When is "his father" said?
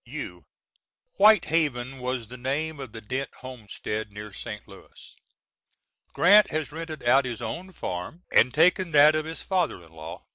9.25-9.79